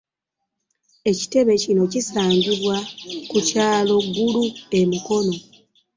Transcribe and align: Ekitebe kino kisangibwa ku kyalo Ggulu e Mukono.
Ekitebe 1.11 1.53
kino 1.63 1.83
kisangibwa 1.91 2.77
ku 3.29 3.37
kyalo 3.47 3.95
Ggulu 4.05 4.43
e 4.77 4.79
Mukono. 4.89 5.35